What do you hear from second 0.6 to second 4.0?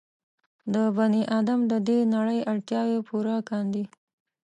د بني ادم د دې نړۍ اړتیاوې پوره کاندي.